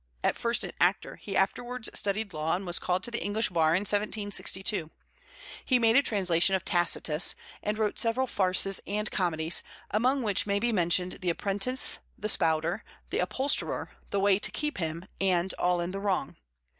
At 0.23 0.35
first 0.35 0.63
an 0.63 0.71
actor, 0.81 1.17
he 1.17 1.37
afterwards 1.37 1.87
studied 1.93 2.33
law 2.33 2.55
and 2.55 2.65
was 2.65 2.79
called 2.79 3.03
to 3.03 3.11
the 3.11 3.21
English 3.23 3.49
bar 3.49 3.75
in 3.75 3.81
1762. 3.81 4.89
He 5.63 5.77
made 5.77 5.95
a 5.95 6.01
translation 6.01 6.55
of 6.55 6.65
Tacitus, 6.65 7.35
and 7.61 7.77
wrote 7.77 7.99
several 7.99 8.25
farces 8.25 8.81
and 8.87 9.11
comedies, 9.11 9.61
among 9.91 10.23
which 10.23 10.47
may 10.47 10.57
be 10.57 10.71
mentioned 10.71 11.19
The 11.21 11.29
Apprentice; 11.29 11.99
The 12.17 12.29
Spouter; 12.29 12.83
The 13.11 13.19
Upholsterer; 13.19 13.91
The 14.09 14.19
Way 14.19 14.39
to 14.39 14.49
Keep 14.49 14.79
Him; 14.79 15.05
and 15.21 15.53
All 15.59 15.79
in 15.79 15.91
the 15.91 15.99
Wrong. 15.99 16.35